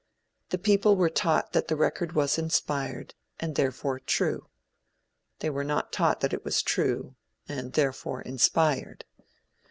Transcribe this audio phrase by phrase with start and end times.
[0.49, 4.47] The people were taught that the record was inspired, and therefore true.
[5.41, 7.13] They were not taught that it was true,
[7.47, 9.05] and therefore inspired.